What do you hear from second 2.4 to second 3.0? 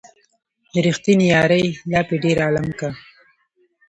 عالم کا